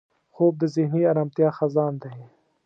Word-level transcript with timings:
خوب 0.33 0.53
د 0.61 0.63
ذهني 0.75 1.01
ارامتیا 1.11 1.49
خزان 1.57 1.93
دی 2.03 2.13